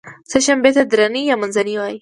[0.29, 1.89] سې شنبې ورځې ته درینۍ یا منځنۍ وایی